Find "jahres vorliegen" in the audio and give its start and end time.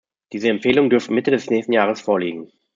1.73-2.51